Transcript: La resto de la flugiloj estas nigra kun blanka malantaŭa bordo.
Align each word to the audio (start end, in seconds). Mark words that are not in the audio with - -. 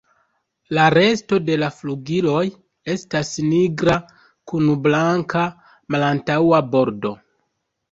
La 0.77 0.85
resto 0.93 1.37
de 1.49 1.57
la 1.63 1.69
flugiloj 1.81 2.41
estas 2.95 3.31
nigra 3.51 3.99
kun 4.53 4.75
blanka 4.89 5.47
malantaŭa 5.99 6.65
bordo. 6.75 7.17